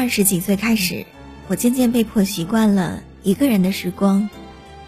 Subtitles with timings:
[0.00, 1.04] 二十几岁开始，
[1.46, 4.30] 我渐渐被迫习惯了一个人的时光，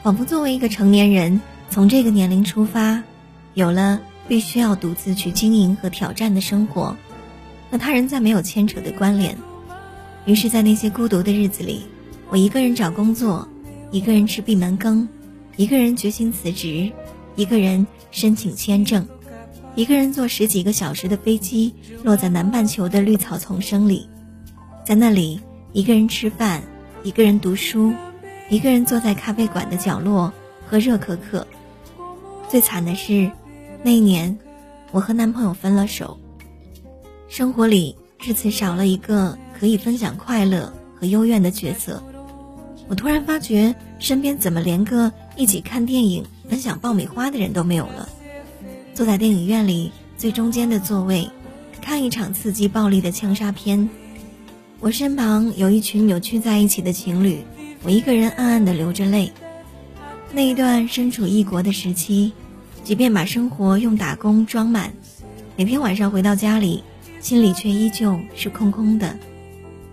[0.02, 3.02] 仿佛作为一个成年人，从这个年龄出发，
[3.52, 6.96] 有了必须要独自去经营和挑战的生活，
[7.70, 9.36] 和他人再没有牵扯的关联。
[10.24, 11.82] 于是，在那些孤独的日子里，
[12.30, 13.46] 我一个人找工作，
[13.90, 15.06] 一个人吃闭门羹，
[15.56, 16.90] 一个人决心辞职，
[17.36, 19.06] 一个人申请签证。
[19.74, 24.08] 一个人坐十几个小时的飞机，落在南半球的绿草丛生里，
[24.92, 25.40] 在那里
[25.72, 26.62] 一个人吃饭，
[27.02, 27.94] 一个人读书，
[28.50, 30.30] 一个人坐在咖啡馆的角落
[30.68, 31.46] 喝热可可。
[32.46, 33.30] 最惨的是，
[33.82, 34.38] 那一年
[34.90, 36.18] 我和男朋友分了手。
[37.26, 42.02] 生活里至此少了一个可以分享快乐和幽怨的角色。
[42.86, 48.06] 我突然发觉，身边怎么连个一起看电影、分享爆米花的人都没有了。
[48.92, 51.30] 坐在电影院里最中间的座位，
[51.80, 53.88] 看一场刺激暴力的枪杀片。
[54.82, 57.38] 我身旁有一群扭曲在一起的情侣，
[57.84, 59.30] 我一个人暗暗的流着泪。
[60.32, 62.32] 那一段身处异国的时期，
[62.82, 64.92] 即便把生活用打工装满，
[65.54, 66.82] 每天晚上回到家里，
[67.20, 69.16] 心里却依旧是空空的。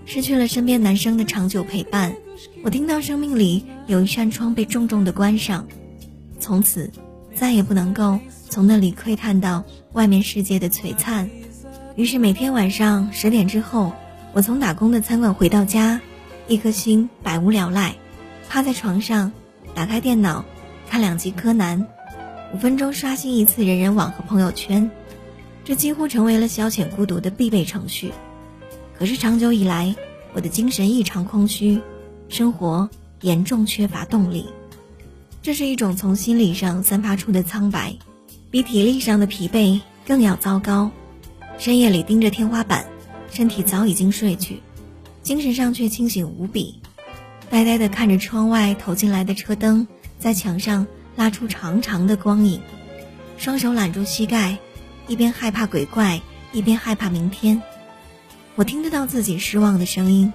[0.07, 2.11] 失去了身边男生的长久陪伴，
[2.63, 5.67] 我听到生命里有一扇窗被重重的关上，
[6.39, 6.89] 从此
[7.35, 8.19] 再也不能够。
[8.49, 11.29] 从那里窥探到外面世界的璀璨，
[11.95, 13.93] 于是每天晚上十点之后，
[14.31, 15.99] 我从打工的餐馆回到家，
[16.47, 17.95] 一颗心百无聊赖，
[18.47, 19.31] 趴在床上，
[19.73, 20.45] 打开电脑，
[20.87, 21.87] 看两集柯南，
[22.53, 24.89] 五分钟刷新一次人人网和朋友圈，
[25.63, 28.13] 这几乎成为了消遣孤独的必备程序。
[28.97, 29.95] 可是长久以来，
[30.33, 31.81] 我的精神异常空虚，
[32.27, 32.87] 生活
[33.21, 34.45] 严重缺乏动力，
[35.41, 37.95] 这是一种从心理上散发出的苍白。
[38.51, 40.91] 比体力上的疲惫更要糟糕，
[41.57, 42.85] 深夜里盯着天花板，
[43.31, 44.61] 身体早已经睡去，
[45.21, 46.79] 精神上却清醒无比，
[47.49, 52.61] 呆呆地看着窗外投进来的车灯在墙上拉出长长的光影，
[53.37, 54.57] 双手揽住膝盖，
[55.07, 56.21] 一边害怕鬼怪，
[56.51, 57.61] 一边害怕明天。
[58.55, 60.33] 我听得到自己失望的声音，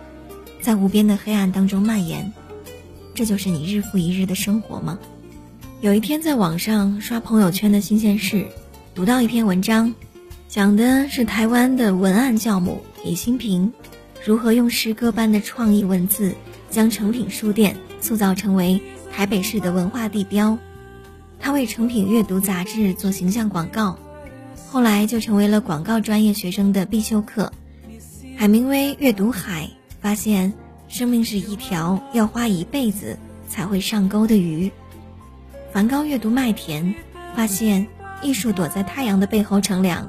[0.60, 2.32] 在无边的黑暗当中蔓延。
[3.14, 4.98] 这就是你日复一日的生活吗？
[5.80, 8.46] 有一天，在网上刷朋友圈的新鲜事，
[8.94, 9.94] 读到一篇文章，
[10.54, 13.72] 讲的是台湾的文案教母李新平，
[14.24, 16.32] 如何用诗歌般的创意文字，
[16.70, 18.80] 将成品书店塑造成为
[19.12, 20.56] 台北市的文化地标。
[21.40, 23.98] 他为成品阅读杂志做形象广告，
[24.68, 27.52] 后来就成为了广告专业学生的必修课。
[28.36, 29.68] 海明威阅读海，
[30.00, 30.52] 发现
[30.86, 34.70] 生命是一条要花一辈子才会上钩的鱼。
[35.72, 36.94] 梵高阅读麦田，
[37.34, 37.88] 发现
[38.22, 40.08] 艺术躲在太阳的背后乘凉；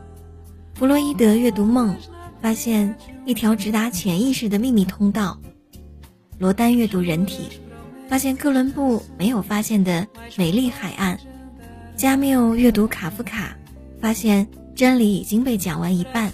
[0.76, 1.96] 弗洛伊德阅读梦，
[2.42, 5.40] 发现一条直达潜意识的秘密通道；
[6.38, 7.48] 罗丹阅读人体，
[8.10, 10.06] 发现哥伦布没有发现的
[10.36, 11.18] 美丽海岸；
[11.96, 13.56] 加缪阅读卡夫卡，
[14.02, 16.34] 发现真理已经被讲完一半。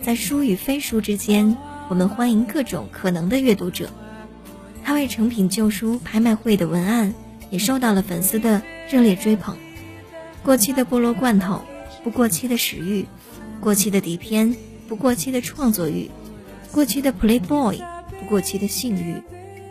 [0.00, 1.56] 在书与非书之间，
[1.88, 3.90] 我们欢迎各种可能的阅读者。
[4.84, 7.12] 他为成品旧书拍卖会的文案。
[7.50, 9.56] 也受到了粉丝的热烈追捧。
[10.42, 11.62] 过期的菠萝罐头，
[12.04, 13.06] 不过期的食欲；
[13.60, 14.56] 过期的底片，
[14.88, 16.10] 不过期的创作欲；
[16.72, 17.78] 过期的 Playboy，
[18.20, 19.22] 不过期的性欲；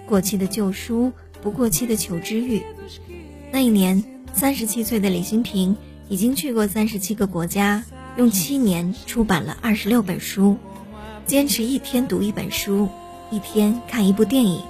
[0.05, 1.11] 过期的旧书，
[1.41, 2.61] 不过期的求知欲。
[3.51, 4.03] 那一年，
[4.33, 5.75] 三十七岁的李新平
[6.09, 7.83] 已经去过三十七个国家，
[8.17, 10.57] 用七年出版了二十六本书，
[11.25, 12.89] 坚持一天读一本书，
[13.31, 14.61] 一天看一部电影。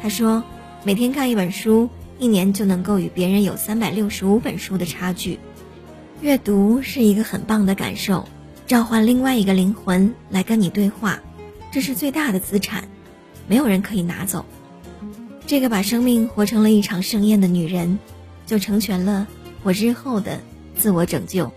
[0.00, 0.42] 他说，
[0.84, 1.88] 每天看一本书。
[2.18, 5.38] 一年就能够与别人有三百六十五本书的差距，
[6.22, 8.26] 阅读是一个很棒的感受，
[8.66, 11.20] 召唤另外一个灵魂来跟你对话，
[11.70, 12.88] 这是最大的资产，
[13.46, 14.44] 没有人可以拿走。
[15.46, 17.96] 这个把生命活成了一场盛宴的女人，
[18.44, 19.28] 就成全了
[19.62, 20.40] 我日后的
[20.76, 21.52] 自我拯救。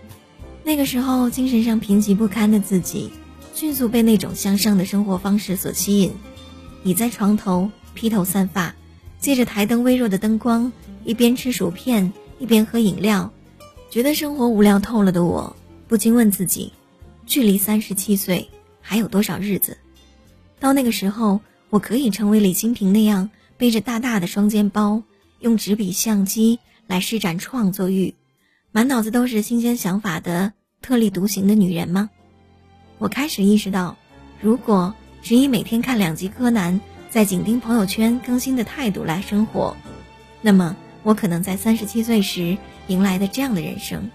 [0.62, 3.10] 那个时候精神上贫瘠不堪的自己，
[3.56, 6.12] 迅速被那种向上的生活方式所吸引，
[6.84, 8.72] 倚在床头披头散发。
[9.18, 10.72] 借着台灯微弱的灯光，
[11.04, 13.30] 一边吃薯片一边喝饮料，
[13.90, 15.56] 觉得生活无聊透了的我，
[15.88, 16.72] 不禁问自己：
[17.30, 18.50] 距离三十七岁
[18.80, 19.78] 还有多少日子？
[20.58, 25.00] 到那个时候，我可以成为李金平那样背着大大的双肩包，
[25.38, 28.12] 用纸笔相机来施展创作欲，
[28.72, 32.10] 满脑子都是新鲜想法的特立独行的女人吗？
[32.98, 33.96] 我开始意识到，
[34.40, 34.92] 如果
[35.22, 36.80] 只以每天看两集柯南。
[37.10, 39.76] 在紧盯朋友圈更新的态度来生活，
[40.42, 42.56] 那么我可能在三十七岁时
[42.86, 44.08] 迎来的这样的人生，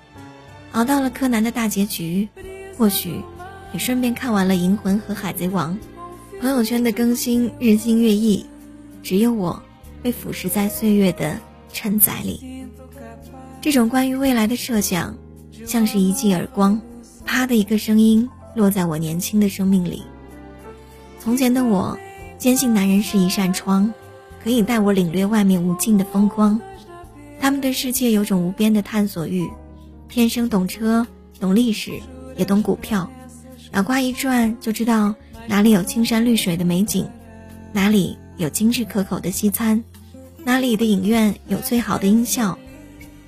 [0.71, 2.29] 熬到了柯南的大结局，
[2.77, 3.21] 或许
[3.73, 5.77] 也顺便看完了银魂和海贼王，
[6.39, 8.45] 朋友圈的更新日新月异，
[9.01, 9.61] 只有我
[10.01, 11.37] 被腐蚀在岁月的
[11.71, 12.65] 承载里。
[13.61, 15.15] 这种关于未来的设想，
[15.65, 16.79] 像是一记耳光，
[17.25, 20.03] 啪的一个声音落在我年轻的生命里。
[21.19, 21.97] 从前的我，
[22.37, 23.91] 坚信男人是一扇窗，
[24.43, 26.59] 可以带我领略外面无尽的风光。
[27.39, 29.49] 他们对世界有种无边的探索欲，
[30.07, 31.05] 天生懂车、
[31.39, 31.99] 懂历史，
[32.35, 33.09] 也懂股票，
[33.71, 35.15] 脑瓜一转就知道。
[35.47, 37.07] 哪里有青山绿水的美景，
[37.71, 39.83] 哪里有精致可口的西餐，
[40.43, 42.57] 哪里的影院有最好的音效，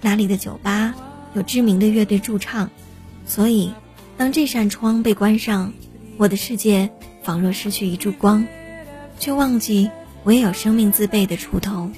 [0.02, 0.96] 哪里的酒吧
[1.36, 2.72] 有知名的乐队驻唱。
[3.28, 3.72] 所以，
[4.18, 5.72] 当这扇窗被关上，
[6.18, 6.90] 我的世界
[7.22, 8.44] 仿若失去一束光，
[9.20, 9.92] 却忘记
[10.24, 11.92] 我也有生命自备的锄头，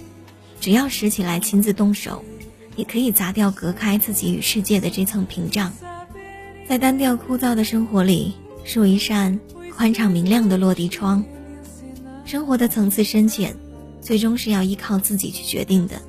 [0.59, 2.25] 只要拾起来亲自动手，
[2.75, 5.71] 也可以砸掉隔开自己与世界的这层屏障。
[6.69, 9.39] 在单调枯燥的生活里，竖一扇。
[9.75, 11.25] 宽敞明亮的落地窗，
[12.25, 13.55] 生活的层次深浅，
[14.01, 15.99] 最终是要依靠自己去决定的。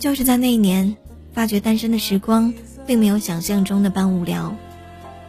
[0.00, 0.96] 就是在那一年，
[1.32, 2.52] 发觉单身的时光
[2.88, 4.56] 并没有想象中的般无聊。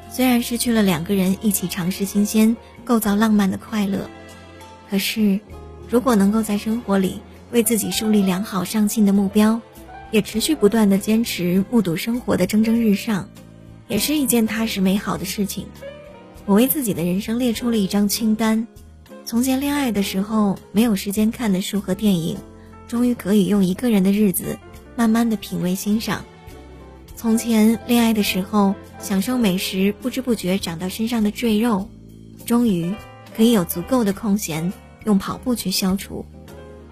[0.09, 4.09] 虽然失去了两个人一起尝试新鲜、构造浪漫的快乐，
[4.89, 5.39] 可是，
[5.89, 7.21] 如果能够在生活里
[7.51, 9.61] 为自己树立良好上进的目标，
[10.09, 13.29] 也持续不断的坚持目睹生活的蒸蒸日上，
[13.87, 15.65] 也是一件踏实美好的事情。
[16.45, 18.67] 我为自己的人生列出了一张清单：
[19.25, 22.37] 从前恋爱的时候没有时间看的书和电影，
[22.87, 24.57] 终于可以用一个人的日子
[24.95, 26.21] 慢慢的品味欣赏；
[27.15, 31.89] 从前恋爱的时候享受美食不知不觉长到身上的赘肉，
[32.45, 32.93] 终于
[33.35, 34.71] 可以有足够的空闲
[35.03, 36.25] 用跑步去消除；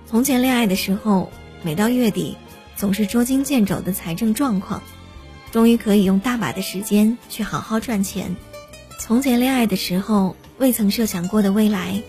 [0.06, 1.32] 从前恋爱的时候
[1.64, 2.36] 每到月底
[2.76, 4.84] 总是捉襟见肘的财政状况，
[5.56, 8.36] 终于可以用大把的时间去好好赚钱。
[9.00, 12.04] 从前恋爱的时候，未曾设想过的未来，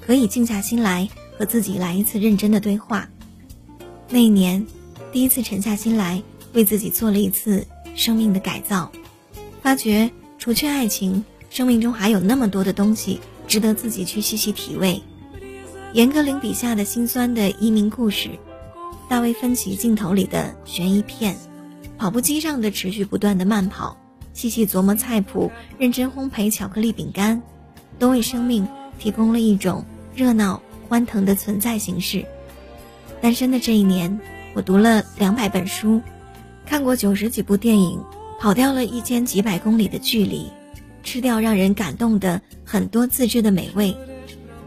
[0.00, 1.06] 可以静下心来
[1.36, 3.06] 和自己来一次认真的对话。
[4.08, 4.66] 那一年，
[5.12, 6.22] 第一次沉下心来
[6.54, 8.90] 为自己做了一次生命的改造，
[9.60, 15.02] 发觉除去爱情，生命中还有那么多的东西值得自己去细细体味。
[15.92, 18.30] 严歌苓笔下的辛酸的移民故事，
[19.06, 21.36] 大卫芬奇镜头里的悬疑片，
[21.98, 23.96] 跑步机上的持续不断的慢跑。
[24.32, 27.40] 细细琢磨菜谱，认真烘焙巧克力饼干，
[27.98, 29.82] 都为生命提供了一种
[30.14, 32.22] 热闹欢腾的存在形式。
[33.22, 34.20] 单身的这一年，
[34.54, 36.02] 我读了两百本书，
[36.66, 37.98] 看过九十几部电影，
[38.38, 40.50] 跑掉了一千几百公里的距离，
[41.02, 43.96] 吃掉让人感动的很多自制的美味，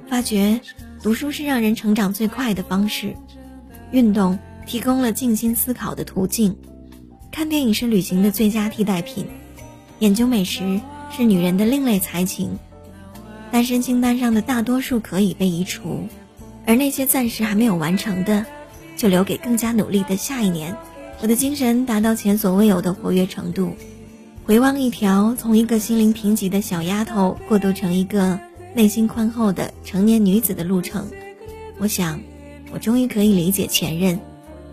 [0.10, 0.60] 发觉
[1.04, 3.16] 读书是让人成长最快的方式，
[3.92, 6.58] 运动提供了静心思考的途径，
[7.31, 9.28] 看电影是旅行的最佳替代品。
[10.00, 10.81] 研究美食
[11.16, 12.58] 是女人的另类才情，
[13.52, 16.08] 单身清单上的大多数可以被移除，
[16.66, 18.46] 而那些暂时还没有完成的，
[18.96, 20.76] 就留给更加努力的下一年。
[21.22, 23.74] 我的精神达到前所未有的活跃程度。
[24.46, 28.40] 回望一条从一个心灵贫瘠的小丫头过渡成一个
[28.74, 31.08] 内心宽厚的成年女子的路程，
[31.78, 32.22] 我想，
[32.72, 34.20] 我终于可以理解前任，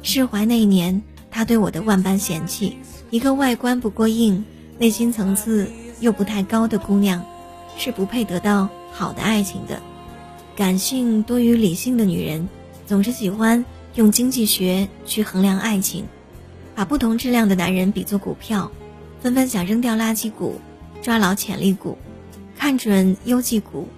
[0.03, 1.03] 释怀那一年
[1.37, 2.79] 他对我的万般嫌弃。
[3.11, 4.43] 一个外观不过硬。
[4.79, 7.23] 内心层次又不太高的姑娘，
[7.77, 9.81] 是不配得到好的爱情的。
[10.55, 12.47] 感性多于理性的女人，
[12.87, 13.65] 总是喜欢
[13.95, 16.05] 用经济学去衡量爱情，
[16.75, 18.71] 把不同质量的男人比作股票，
[19.21, 20.61] 纷纷想扔掉垃圾股，
[21.03, 21.97] 抓牢潜力股，
[22.57, 23.89] 看准优绩股。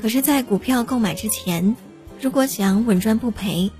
[0.00, 1.76] 可是，在股票购买之前，
[2.20, 3.70] 如果想稳赚不赔，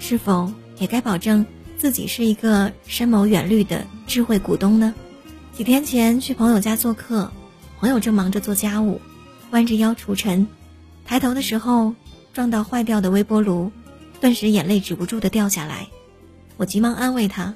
[0.00, 1.46] 是否也该保证
[1.78, 4.92] 自己是一个深谋远虑的智慧股东呢？
[5.52, 7.30] 几天前去朋友家做客，
[7.78, 9.00] 朋友正忙着做家务，
[9.52, 10.46] 弯着腰除尘，
[11.04, 11.94] 抬头的时候
[12.32, 13.70] 撞到坏掉的微波炉，
[14.20, 15.86] 顿时眼泪止不住的掉下来。
[16.56, 17.54] 我急忙安慰他，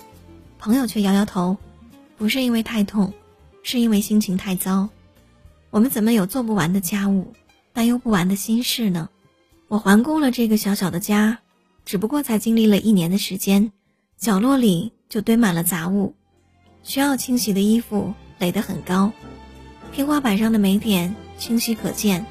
[0.57, 1.57] 朋友却摇摇头，
[2.17, 3.13] 不是因为太痛，
[3.65, 4.89] 是因为心情太糟。
[5.71, 7.33] 我们怎么有做不完的家务，
[7.73, 9.09] 担忧不完的心事呢？
[9.67, 11.39] 我环顾了这个小小的家，
[11.85, 13.73] 只不过才经历了一年的时间，
[14.23, 16.15] 角落里就堆满了杂物。
[16.85, 19.11] 需要清洗的衣服垒得很高，
[19.91, 22.25] 天花板上的霉点清晰可见，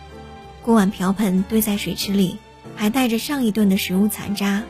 [0.64, 2.38] 锅碗瓢盆堆在水池里，
[2.78, 4.64] 还带着上一顿的食物残渣。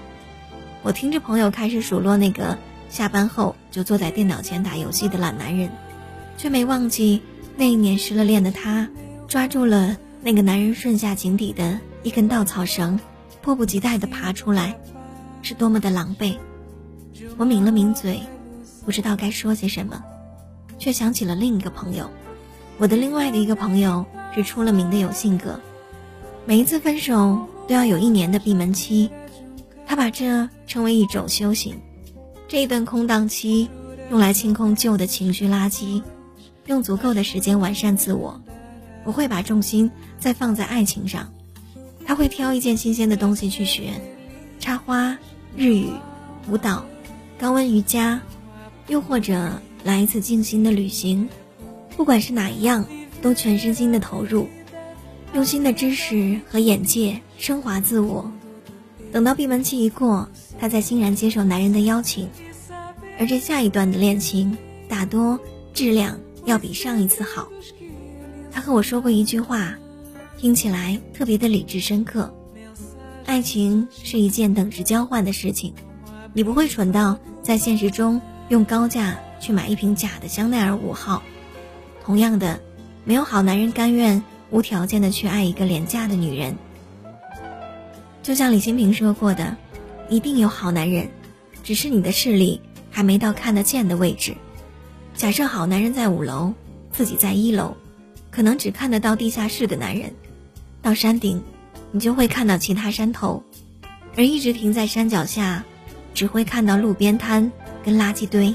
[0.82, 2.58] 我听着朋友开始数落那个
[2.90, 5.70] 下班后就坐在电脑前打游戏的懒男人，
[6.38, 7.22] 却没忘记
[7.56, 8.90] 那一年失了恋的他
[9.28, 13.00] 抓住了那个男人顺下井底的一根稻草绳，
[13.44, 14.76] 迫不及待地爬出来，
[15.44, 16.36] 是多么的狼狈。
[17.38, 18.22] 我抿了抿嘴。
[18.84, 20.04] 不知道该说些什么，
[20.80, 22.10] 却想起了另一个朋友。
[22.78, 24.04] 我的另外的一个朋友
[24.34, 25.60] 是出了名的有性格，
[26.46, 29.08] 每一次分手都要有一年的闭门期，
[29.86, 31.76] 他把这称为一种修行。
[32.48, 33.70] 这一段空档期，
[34.10, 36.02] 用来清空旧的情绪垃圾，
[36.66, 38.42] 用足够的时间完善自我。
[39.04, 39.90] 不会把重心
[40.20, 41.32] 再放在爱情上，
[42.06, 43.94] 他会挑一件新鲜的东西去学，
[44.60, 45.18] 插花、
[45.56, 45.90] 日语、
[46.50, 46.86] 舞蹈、
[47.42, 48.22] 高温瑜伽，
[48.88, 51.28] 又或者来一次静心的旅行。
[51.98, 52.86] 不管是哪一样，
[53.20, 54.48] 都全身心的投入，
[55.34, 58.32] 用新的知识和眼界升华自我。
[59.12, 60.30] 等到闭门期一过，
[60.60, 62.30] 他才欣然接受男人的邀请。
[63.18, 64.56] 而这下一段的恋情，
[64.88, 65.40] 大多
[65.74, 67.50] 质量要比上一次好。
[68.52, 69.74] 他和我说过一句话，
[70.38, 72.32] 听起来特别的理智深刻。
[73.26, 75.74] 爱情是一件等值交换的事情，
[76.34, 81.22] 你不会蠢到在现实中用高价去买一瓶假的香奈儿五号。
[82.04, 82.60] 同样的，
[83.04, 86.56] 没有好男人甘愿无条件的去爱一个廉价的女人。
[88.24, 89.56] 就像李新平说过的，
[90.10, 91.10] 一定有好男人，
[91.64, 94.36] 只是你的视力还没到看得见的位置。
[95.16, 96.54] 假设好男人在五楼，
[96.92, 97.76] 自己在一楼。
[98.30, 100.10] 可能只看得到地下室的男人，
[100.82, 101.44] 到山顶，
[101.92, 103.44] 你就会看到其他山头；
[104.16, 105.66] 而一直停在山脚下，
[106.14, 107.52] 只会看到路边摊
[107.84, 108.54] 跟垃圾堆。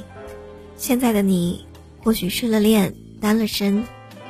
[0.76, 1.64] 现在的你，
[2.02, 3.84] 或许失了恋，单了身，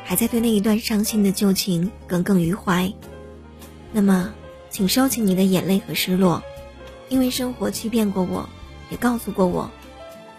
[0.05, 2.93] 还在对那一段伤心的旧情耿耿于怀。
[3.93, 4.33] 那么，
[4.71, 6.43] 请收起你的眼泪和失落，
[7.09, 8.49] 因为生活欺骗过我，
[8.91, 9.71] 也告诉过我，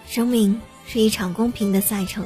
[0.08, 2.26] 生命是一场公平的赛程，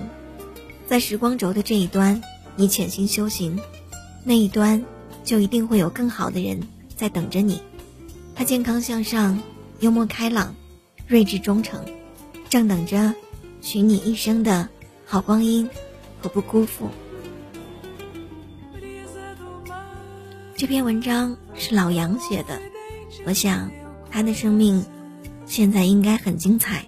[0.86, 2.22] 在时光轴的这一端。
[2.58, 3.58] 你潜心修行，
[4.26, 4.84] 那一端
[5.24, 6.60] 就一定会有更好的人
[6.98, 7.62] 在等着你。
[8.36, 9.42] 他健康向上，
[9.82, 10.56] 幽默开朗，
[11.08, 11.84] 睿智忠诚，
[12.48, 13.12] 正等着
[13.62, 14.70] 许你一生的
[15.04, 15.68] 好光阴
[16.22, 16.88] 和不辜负。
[20.56, 22.62] 这篇文章是老杨写的，
[23.26, 23.72] 我想
[24.12, 24.86] 他的生命
[25.48, 26.86] 现在应该很精彩。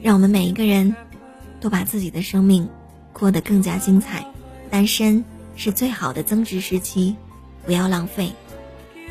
[0.00, 0.94] 让我们每一个人
[1.60, 2.68] 都把自己的生命
[3.12, 4.24] 过得更加精彩。
[4.70, 5.24] 单身
[5.56, 7.16] 是最好的增值时期，
[7.66, 8.32] 不要浪费。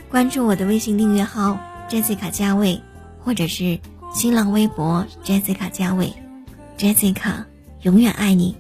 [0.09, 1.59] 关注我的微信订阅号
[1.91, 2.81] Jessica 加位，
[3.19, 3.77] 或者是
[4.13, 6.09] 新浪微博 Jessica 加位
[6.77, 7.43] ，Jessica
[7.81, 8.55] 永远爱你。